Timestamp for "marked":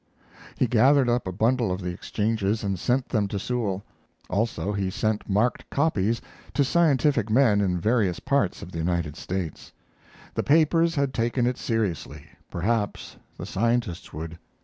5.29-5.69